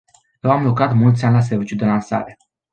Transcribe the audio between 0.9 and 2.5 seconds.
mulți ani la serviciul de lansare.